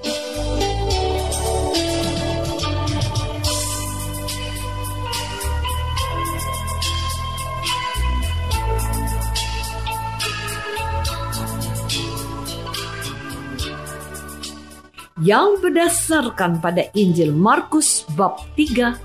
Yang 15.21 15.61
berdasarkan 15.61 16.57
pada 16.57 16.89
Injil 16.97 17.29
Markus 17.29 18.01
bab 18.17 18.41
3 18.57 18.97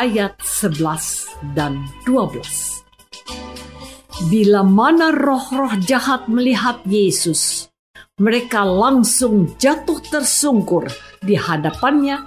ayat 0.00 0.32
11 0.40 1.52
dan 1.52 1.84
12. 2.08 2.40
Bila 4.32 4.64
mana 4.64 5.12
roh-roh 5.12 5.76
jahat 5.84 6.28
melihat 6.32 6.80
Yesus, 6.88 7.68
mereka 8.20 8.64
langsung 8.64 9.52
jatuh 9.60 10.00
tersungkur 10.08 10.88
di 11.24 11.36
hadapannya 11.36 12.24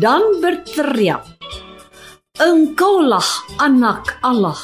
dan 0.00 0.40
berteriak, 0.40 1.24
Engkaulah 2.36 3.28
anak 3.60 4.20
Allah. 4.20 4.60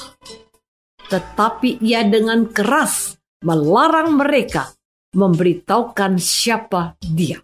Tetapi 1.09 1.81
ia 1.81 2.05
dengan 2.05 2.49
keras 2.53 3.17
melarang 3.45 4.21
mereka 4.21 4.73
memberitahukan 5.17 6.21
siapa 6.21 6.97
dia. 7.01 7.41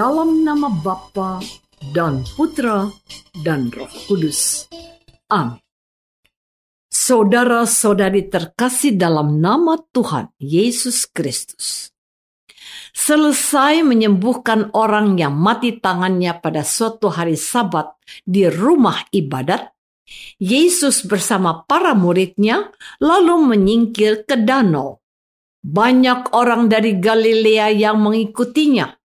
Dalam 0.00 0.48
nama 0.48 0.72
Bapa 0.72 1.44
dan 1.92 2.24
Putra 2.32 2.88
dan 3.44 3.68
Roh 3.68 3.92
Kudus. 4.08 4.64
Amin. 5.28 5.60
Saudara-saudari 6.88 8.32
terkasih 8.32 8.96
dalam 8.96 9.44
nama 9.44 9.76
Tuhan 9.92 10.32
Yesus 10.40 11.04
Kristus. 11.04 11.92
Selesai 12.96 13.84
menyembuhkan 13.84 14.72
orang 14.72 15.20
yang 15.20 15.36
mati 15.36 15.76
tangannya 15.76 16.32
pada 16.32 16.64
suatu 16.64 17.12
hari 17.12 17.36
Sabat 17.36 17.92
di 18.24 18.48
rumah 18.48 19.04
ibadat, 19.12 19.68
Yesus 20.40 21.04
bersama 21.04 21.68
para 21.68 21.92
muridnya 21.92 22.72
lalu 23.04 23.52
menyingkir 23.52 24.24
ke 24.24 24.40
danau. 24.48 25.04
Banyak 25.60 26.32
orang 26.32 26.72
dari 26.72 26.96
Galilea 26.96 27.68
yang 27.76 28.00
mengikutinya 28.00 28.96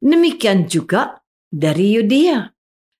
Demikian 0.00 0.64
juga 0.64 1.20
dari 1.52 1.92
Yudea, 2.00 2.48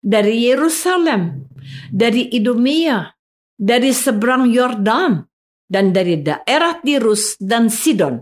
dari 0.00 0.44
Yerusalem, 0.44 1.48
dari 1.88 2.28
Idumea, 2.36 3.08
dari 3.56 3.92
seberang 3.92 4.48
Yordan, 4.52 5.24
dan 5.64 5.96
dari 5.96 6.20
daerah 6.20 6.76
Tirus 6.82 7.40
dan 7.40 7.72
Sidon. 7.72 8.20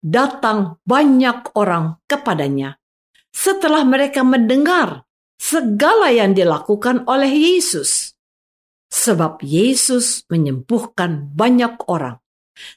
Datang 0.00 0.80
banyak 0.84 1.54
orang 1.56 2.02
kepadanya. 2.04 2.76
Setelah 3.30 3.86
mereka 3.86 4.26
mendengar 4.26 5.06
segala 5.38 6.10
yang 6.10 6.34
dilakukan 6.34 7.06
oleh 7.06 7.30
Yesus. 7.30 8.12
Sebab 8.90 9.40
Yesus 9.40 10.26
menyembuhkan 10.26 11.30
banyak 11.30 11.78
orang. 11.86 12.18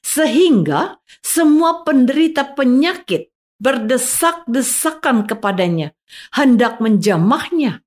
Sehingga 0.06 1.02
semua 1.26 1.82
penderita 1.82 2.54
penyakit 2.54 3.33
berdesak-desakan 3.64 5.24
kepadanya, 5.24 5.96
hendak 6.36 6.84
menjamahnya. 6.84 7.80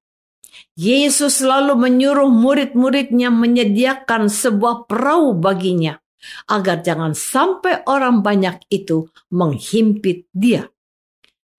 Yesus 0.73 1.45
lalu 1.45 1.77
menyuruh 1.77 2.33
murid-muridnya 2.33 3.29
menyediakan 3.29 4.33
sebuah 4.33 4.89
perahu 4.89 5.37
baginya, 5.37 6.01
agar 6.49 6.81
jangan 6.81 7.13
sampai 7.13 7.85
orang 7.85 8.25
banyak 8.25 8.65
itu 8.73 9.13
menghimpit 9.29 10.33
dia. 10.33 10.65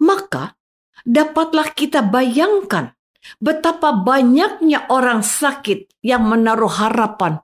Maka 0.02 0.58
dapatlah 1.06 1.78
kita 1.78 2.02
bayangkan 2.02 2.98
betapa 3.38 3.94
banyaknya 3.94 4.90
orang 4.90 5.22
sakit 5.22 6.02
yang 6.02 6.26
menaruh 6.26 6.74
harapan 6.74 7.38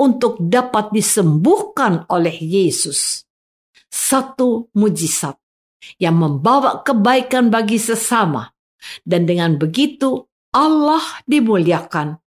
untuk 0.00 0.40
dapat 0.40 0.88
disembuhkan 0.92 2.08
oleh 2.08 2.34
Yesus. 2.36 3.28
Satu 3.88 4.68
mujizat 4.74 5.43
yang 6.00 6.16
membawa 6.18 6.84
kebaikan 6.84 7.48
bagi 7.52 7.80
sesama. 7.80 8.50
Dan 9.00 9.24
dengan 9.24 9.56
begitu 9.56 10.28
Allah 10.54 11.02
dimuliakan, 11.24 12.20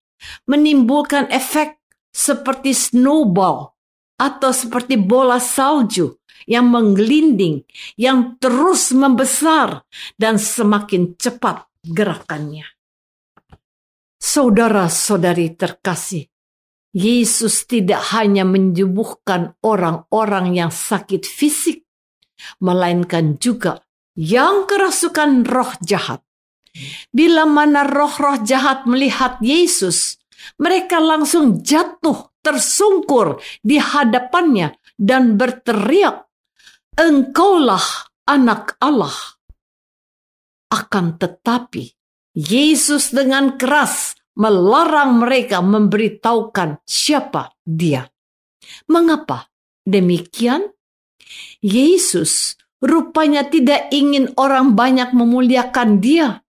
menimbulkan 0.49 1.29
efek 1.29 1.77
seperti 2.09 2.73
snowball 2.73 3.77
atau 4.17 4.49
seperti 4.49 4.97
bola 4.97 5.37
salju 5.37 6.17
yang 6.49 6.67
menggelinding, 6.71 7.63
yang 7.95 8.35
terus 8.41 8.91
membesar 8.91 9.85
dan 10.17 10.41
semakin 10.41 11.13
cepat 11.15 11.67
gerakannya. 11.85 12.65
Saudara-saudari 14.17 15.53
terkasih, 15.53 16.25
Yesus 16.91 17.69
tidak 17.69 18.01
hanya 18.11 18.43
menyembuhkan 18.43 19.53
orang-orang 19.61 20.57
yang 20.57 20.71
sakit 20.73 21.23
fisik, 21.23 21.86
melainkan 22.61 23.37
juga 23.37 23.85
yang 24.17 24.65
kerasukan 24.65 25.45
roh 25.45 25.73
jahat. 25.85 26.25
Bila 27.09 27.49
mana 27.49 27.85
roh-roh 27.85 28.41
jahat 28.45 28.85
melihat 28.85 29.41
Yesus, 29.41 30.21
mereka 30.61 31.01
langsung 31.01 31.65
jatuh 31.65 32.29
tersungkur 32.45 33.41
di 33.65 33.81
hadapannya 33.81 34.77
dan 34.93 35.35
berteriak, 35.35 36.29
"Engkaulah 36.93 38.13
anak 38.29 38.77
Allah!" 38.77 39.17
Akan 40.69 41.17
tetapi, 41.17 41.97
Yesus 42.37 43.09
dengan 43.09 43.57
keras 43.57 44.13
melarang 44.37 45.17
mereka 45.17 45.65
memberitahukan 45.65 46.85
siapa 46.85 47.57
dia. 47.65 48.05
Mengapa 48.85 49.49
demikian? 49.81 50.76
Yesus 51.61 52.57
rupanya 52.81 53.47
tidak 53.47 53.89
ingin 53.89 54.33
orang 54.37 54.77
banyak 54.77 55.13
memuliakan 55.13 56.01
dia. 56.01 56.41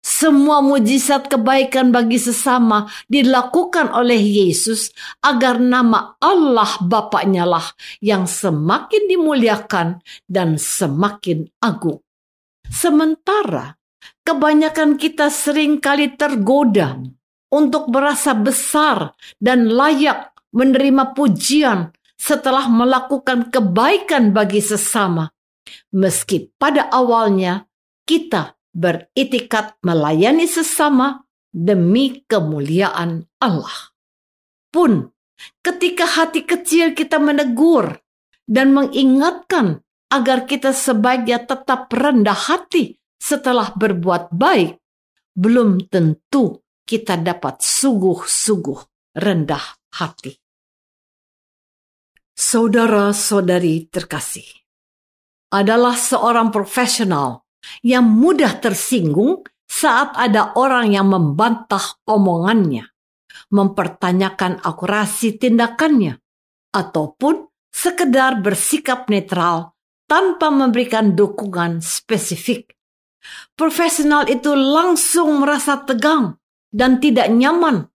Semua 0.00 0.64
mujizat 0.64 1.28
kebaikan 1.28 1.92
bagi 1.92 2.16
sesama 2.16 2.88
dilakukan 3.12 3.92
oleh 3.92 4.16
Yesus 4.16 4.96
agar 5.20 5.60
nama 5.60 6.16
Allah 6.16 6.80
Bapaknya 6.80 7.44
lah 7.44 7.68
yang 8.00 8.24
semakin 8.24 9.12
dimuliakan 9.12 10.00
dan 10.24 10.56
semakin 10.56 11.52
agung. 11.60 12.00
Sementara 12.64 13.76
kebanyakan 14.24 14.96
kita 14.96 15.28
sering 15.28 15.84
kali 15.84 16.16
tergoda 16.16 16.96
untuk 17.52 17.92
merasa 17.92 18.32
besar 18.32 19.12
dan 19.36 19.68
layak 19.68 20.32
menerima 20.56 21.12
pujian 21.12 21.92
setelah 22.20 22.68
melakukan 22.68 23.48
kebaikan 23.48 24.36
bagi 24.36 24.60
sesama. 24.60 25.32
Meski 25.96 26.52
pada 26.60 26.92
awalnya 26.92 27.64
kita 28.04 28.60
beritikat 28.76 29.80
melayani 29.80 30.44
sesama 30.44 31.24
demi 31.48 32.20
kemuliaan 32.28 33.24
Allah. 33.40 33.96
Pun, 34.68 35.08
ketika 35.64 36.04
hati 36.04 36.44
kecil 36.44 36.92
kita 36.92 37.16
menegur 37.16 37.96
dan 38.44 38.76
mengingatkan 38.76 39.80
agar 40.12 40.44
kita 40.44 40.76
sebaiknya 40.76 41.42
tetap 41.42 41.88
rendah 41.88 42.36
hati 42.36 43.00
setelah 43.16 43.72
berbuat 43.74 44.30
baik, 44.34 44.76
belum 45.34 45.88
tentu 45.88 46.60
kita 46.84 47.18
dapat 47.18 47.62
sungguh-sungguh 47.62 48.80
rendah 49.18 49.64
hati. 49.96 50.49
Saudara-saudari 52.34 53.90
terkasih, 53.90 54.46
adalah 55.50 55.98
seorang 55.98 56.54
profesional 56.54 57.44
yang 57.82 58.06
mudah 58.06 58.62
tersinggung 58.62 59.44
saat 59.66 60.14
ada 60.18 60.54
orang 60.58 60.90
yang 60.94 61.10
membantah 61.10 62.00
omongannya, 62.06 62.90
mempertanyakan 63.54 64.62
akurasi 64.62 65.38
tindakannya, 65.38 66.18
ataupun 66.74 67.50
sekedar 67.70 68.42
bersikap 68.42 69.06
netral 69.10 69.74
tanpa 70.10 70.50
memberikan 70.50 71.14
dukungan 71.14 71.78
spesifik. 71.78 72.74
Profesional 73.54 74.26
itu 74.26 74.50
langsung 74.56 75.44
merasa 75.44 75.78
tegang 75.78 76.40
dan 76.72 76.98
tidak 76.98 77.30
nyaman. 77.30 77.86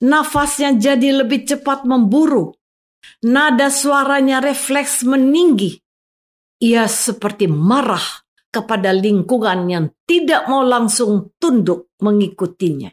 Nafasnya 0.00 0.76
jadi 0.76 1.24
lebih 1.24 1.44
cepat 1.44 1.84
memburu. 1.84 2.56
Nada 3.22 3.70
suaranya 3.70 4.42
refleks 4.42 5.02
meninggi. 5.06 5.78
Ia 6.62 6.86
seperti 6.86 7.50
marah 7.50 8.22
kepada 8.52 8.92
lingkungan 8.92 9.66
yang 9.66 9.86
tidak 10.06 10.46
mau 10.46 10.62
langsung 10.62 11.34
tunduk 11.40 11.90
mengikutinya. 11.98 12.92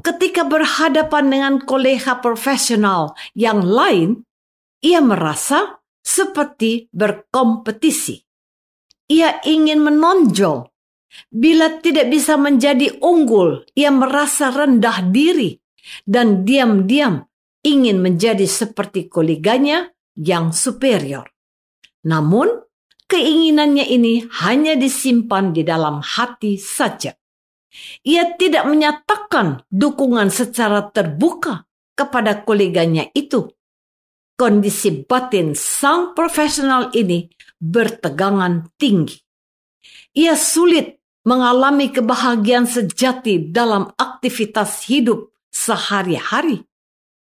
Ketika 0.00 0.46
berhadapan 0.46 1.24
dengan 1.30 1.54
kolega 1.62 2.18
profesional 2.18 3.14
yang 3.36 3.62
lain, 3.62 4.24
ia 4.82 4.98
merasa 5.04 5.78
seperti 6.00 6.88
berkompetisi. 6.90 8.18
Ia 9.10 9.44
ingin 9.44 9.82
menonjol. 9.82 10.66
Bila 11.26 11.82
tidak 11.82 12.06
bisa 12.06 12.38
menjadi 12.38 13.02
unggul, 13.02 13.66
ia 13.74 13.90
merasa 13.90 14.54
rendah 14.54 15.10
diri 15.10 15.58
dan 16.06 16.46
diam-diam 16.46 17.26
ingin 17.64 18.00
menjadi 18.00 18.44
seperti 18.44 19.08
koleganya 19.08 19.92
yang 20.16 20.52
superior. 20.52 21.28
Namun, 22.04 22.70
Keinginannya 23.10 23.90
ini 23.90 24.22
hanya 24.38 24.78
disimpan 24.78 25.50
di 25.50 25.66
dalam 25.66 25.98
hati 25.98 26.54
saja. 26.54 27.10
Ia 28.06 28.38
tidak 28.38 28.70
menyatakan 28.70 29.66
dukungan 29.66 30.30
secara 30.30 30.94
terbuka 30.94 31.66
kepada 31.98 32.46
koleganya 32.46 33.10
itu. 33.10 33.50
Kondisi 34.38 35.02
batin 35.02 35.58
sang 35.58 36.14
profesional 36.14 36.94
ini 36.94 37.26
bertegangan 37.58 38.70
tinggi. 38.78 39.18
Ia 40.14 40.38
sulit 40.38 41.02
mengalami 41.26 41.90
kebahagiaan 41.90 42.70
sejati 42.70 43.50
dalam 43.50 43.90
aktivitas 43.98 44.86
hidup 44.86 45.34
sehari-hari 45.50 46.62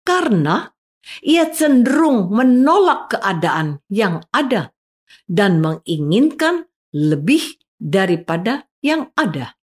karena 0.05 0.69
ia 1.25 1.49
cenderung 1.49 2.29
menolak 2.29 3.17
keadaan 3.17 3.81
yang 3.89 4.21
ada 4.29 4.73
dan 5.25 5.61
menginginkan 5.61 6.69
lebih 6.93 7.57
daripada 7.75 8.69
yang 8.79 9.11
ada. 9.17 9.57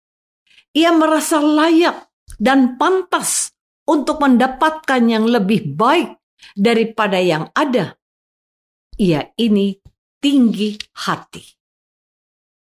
Ia 0.73 0.94
merasa 0.94 1.43
layak 1.43 2.11
dan 2.38 2.79
pantas 2.79 3.52
untuk 3.88 4.23
mendapatkan 4.23 5.02
yang 5.05 5.26
lebih 5.26 5.75
baik 5.75 6.19
daripada 6.55 7.19
yang 7.19 7.50
ada. 7.55 7.99
Ia 8.99 9.31
ini 9.38 9.79
tinggi 10.19 10.75
hati. 11.06 11.43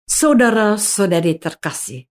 Saudara-saudari 0.05 1.37
terkasih, 1.41 2.05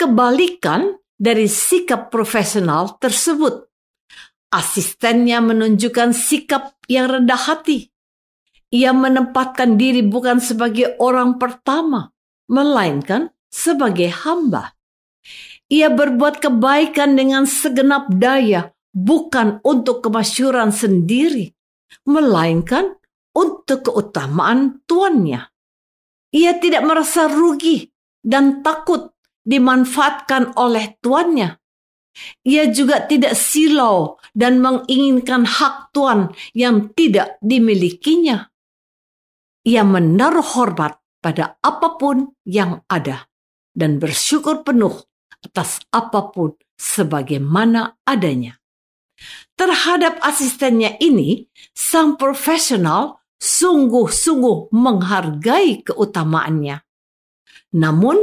kebalikan 0.00 0.96
dari 1.16 1.48
sikap 1.48 2.08
profesional 2.08 2.96
tersebut. 2.96 3.71
Asistennya 4.52 5.40
menunjukkan 5.40 6.12
sikap 6.12 6.76
yang 6.84 7.08
rendah 7.08 7.40
hati 7.40 7.92
ia 8.72 8.96
menempatkan 8.96 9.76
diri 9.76 10.00
bukan 10.00 10.40
sebagai 10.40 10.96
orang 10.96 11.36
pertama, 11.36 12.08
melainkan 12.48 13.28
sebagai 13.52 14.08
hamba. 14.24 14.72
Ia 15.68 15.92
berbuat 15.92 16.40
kebaikan 16.40 17.12
dengan 17.12 17.44
segenap 17.44 18.08
daya, 18.16 18.72
bukan 18.96 19.60
untuk 19.60 20.00
kemasyuran 20.00 20.72
sendiri, 20.72 21.52
melainkan 22.08 22.96
untuk 23.36 23.92
keutamaan 23.92 24.80
tuannya. 24.88 25.52
Ia 26.32 26.56
tidak 26.56 26.88
merasa 26.88 27.28
rugi 27.28 27.92
dan 28.24 28.64
takut 28.64 29.12
dimanfaatkan 29.44 30.56
oleh 30.56 30.96
tuannya. 31.04 31.60
Ia 32.44 32.68
juga 32.68 33.04
tidak 33.08 33.32
silau 33.36 34.20
dan 34.36 34.60
menginginkan 34.60 35.48
hak 35.48 35.96
tuan 35.96 36.32
yang 36.52 36.92
tidak 36.92 37.40
dimilikinya. 37.40 38.52
Ia 39.62 39.82
menaruh 39.86 40.44
hormat 40.58 40.98
pada 41.22 41.56
apa 41.62 41.96
pun 41.96 42.36
yang 42.44 42.82
ada 42.90 43.30
dan 43.72 43.96
bersyukur 44.02 44.66
penuh 44.66 44.92
atas 45.42 45.80
apa 45.94 46.34
pun 46.34 46.54
sebagaimana 46.76 48.02
adanya. 48.02 48.58
Terhadap 49.54 50.18
asistennya 50.18 50.98
ini, 50.98 51.46
sang 51.70 52.18
profesional 52.18 53.22
sungguh-sungguh 53.38 54.74
menghargai 54.74 55.86
keutamaannya. 55.86 56.82
Namun, 57.78 58.18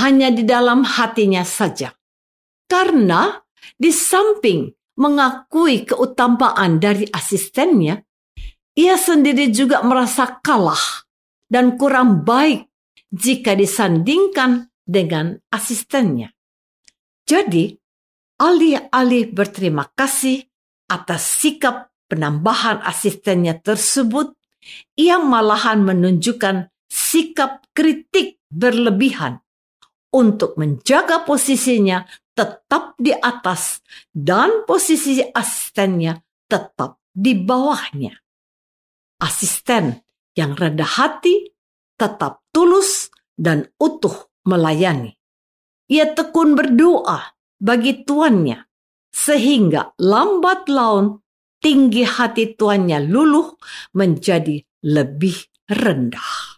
hanya 0.00 0.28
di 0.32 0.44
dalam 0.44 0.84
hatinya 0.84 1.44
saja. 1.44 1.97
Karena 2.68 3.32
di 3.74 3.88
samping 3.88 4.68
mengakui 5.00 5.88
keutamaan 5.88 6.76
dari 6.76 7.08
asistennya, 7.08 7.96
ia 8.76 8.94
sendiri 9.00 9.48
juga 9.50 9.80
merasa 9.82 10.38
kalah 10.38 11.08
dan 11.48 11.80
kurang 11.80 12.22
baik 12.22 12.68
jika 13.08 13.56
disandingkan 13.56 14.68
dengan 14.84 15.40
asistennya. 15.48 16.30
Jadi, 17.24 17.72
alih-alih 18.40 19.32
berterima 19.32 19.88
kasih 19.96 20.44
atas 20.88 21.24
sikap 21.24 21.92
penambahan 22.08 22.80
asistennya 22.84 23.56
tersebut, 23.60 24.32
ia 24.96 25.20
malahan 25.20 25.84
menunjukkan 25.84 26.72
sikap 26.88 27.64
kritik 27.76 28.40
berlebihan 28.48 29.44
untuk 30.08 30.56
menjaga 30.56 31.28
posisinya 31.28 32.08
tetap 32.38 32.94
di 32.94 33.10
atas 33.10 33.82
dan 34.14 34.62
posisi 34.62 35.18
asistennya 35.18 36.14
tetap 36.46 37.02
di 37.10 37.34
bawahnya 37.34 38.14
asisten 39.18 39.98
yang 40.38 40.54
rendah 40.54 40.86
hati, 40.86 41.50
tetap 41.98 42.46
tulus, 42.54 43.10
dan 43.34 43.66
utuh 43.78 44.30
melayani. 44.46 45.18
Ia 45.90 46.14
tekun 46.14 46.54
berdoa 46.54 47.34
bagi 47.58 48.06
tuannya, 48.06 48.58
sehingga 49.10 49.98
lambat 49.98 50.70
laun 50.70 51.18
tinggi 51.58 52.06
hati 52.06 52.54
tuannya 52.54 53.02
luluh 53.02 53.58
menjadi 53.94 54.62
lebih 54.86 55.38
rendah. 55.66 56.57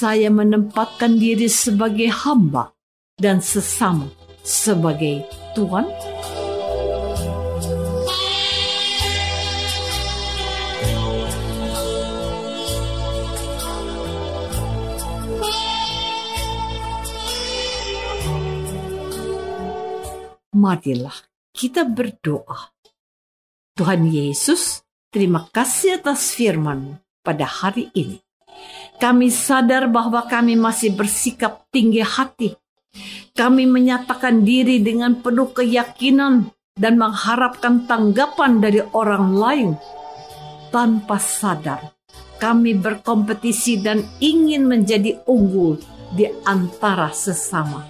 saya 0.00 0.32
menempatkan 0.32 1.20
diri 1.20 1.44
sebagai 1.44 2.08
hamba 2.08 2.72
dan 3.20 3.44
sesama 3.44 4.08
sebagai 4.40 5.28
Tuhan? 5.52 5.84
Marilah 20.56 21.16
kita 21.52 21.84
berdoa. 21.84 22.72
Tuhan 23.76 24.08
Yesus, 24.08 24.80
terima 25.12 25.44
kasih 25.52 26.00
atas 26.00 26.32
firman 26.32 27.04
pada 27.20 27.44
hari 27.44 27.92
ini. 27.92 28.24
Kami 29.00 29.32
sadar 29.32 29.88
bahwa 29.88 30.28
kami 30.28 30.60
masih 30.60 30.92
bersikap 30.92 31.64
tinggi 31.72 32.04
hati. 32.04 32.52
Kami 33.32 33.64
menyatakan 33.64 34.44
diri 34.44 34.84
dengan 34.84 35.24
penuh 35.24 35.56
keyakinan 35.56 36.52
dan 36.76 37.00
mengharapkan 37.00 37.88
tanggapan 37.88 38.60
dari 38.60 38.84
orang 38.92 39.32
lain. 39.32 39.70
Tanpa 40.68 41.16
sadar, 41.16 41.96
kami 42.36 42.76
berkompetisi 42.76 43.80
dan 43.80 44.04
ingin 44.20 44.68
menjadi 44.68 45.24
unggul 45.24 45.80
di 46.12 46.28
antara 46.44 47.08
sesama. 47.08 47.88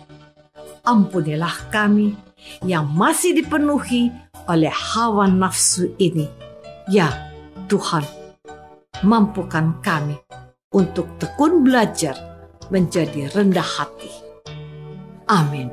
Ampunilah 0.87 1.75
kami 1.75 2.14
yang 2.62 2.87
masih 2.87 3.35
dipenuhi 3.35 4.14
oleh 4.47 4.71
hawa 4.71 5.26
nafsu 5.26 5.90
ini. 5.99 6.31
Ya, 6.87 7.11
Tuhan, 7.67 8.07
mampukan 9.02 9.83
kami 9.83 10.14
untuk 10.71 11.07
tekun 11.19 11.67
belajar 11.67 12.15
menjadi 12.71 13.27
rendah 13.35 13.67
hati. 13.67 14.11
Amin. 15.27 15.71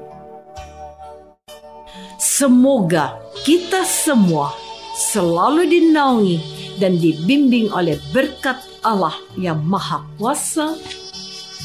Semoga 2.17 3.17
kita 3.45 3.85
semua 3.85 4.53
selalu 4.97 5.69
dinaungi 5.69 6.37
dan 6.81 6.97
dibimbing 6.97 7.69
oleh 7.73 7.97
berkat 8.13 8.57
Allah 8.85 9.13
yang 9.37 9.61
Maha 9.65 10.05
Kuasa, 10.17 10.77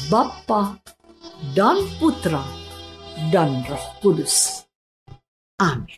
Bapa 0.09 0.77
dan 1.53 1.81
Putra 1.97 2.41
dan 3.29 3.61
Roh 3.65 3.85
Kudus. 4.01 4.65
Amin. 5.61 5.97